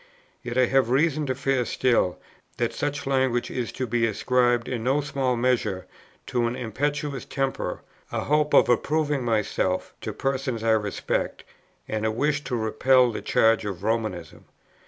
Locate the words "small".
5.01-5.35